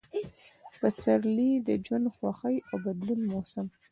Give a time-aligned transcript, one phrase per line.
[0.79, 3.67] پسرلی– د ژوند، خوښۍ او بدلون موسم